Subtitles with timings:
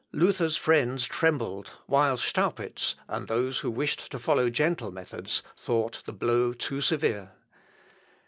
[0.11, 6.11] Luther's friends trembled, while Staupitz, and those who wished to follow gentle methods, thought the
[6.11, 7.33] blow too severe.